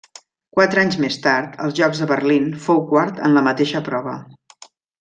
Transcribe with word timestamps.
Quatre 0.59 0.79
anys 0.83 0.97
més 1.03 1.17
tard, 1.25 1.53
als 1.67 1.75
Jocs 1.81 2.01
de 2.03 2.07
Berlín, 2.13 2.47
fou 2.65 2.81
quart 2.93 3.21
en 3.29 3.39
la 3.39 3.45
mateixa 3.51 3.83
prova. 3.93 4.17